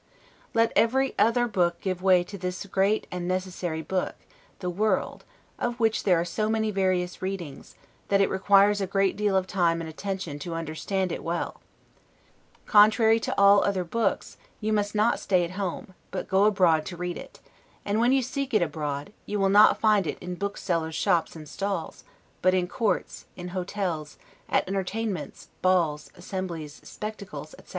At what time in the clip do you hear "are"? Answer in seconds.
6.19-6.25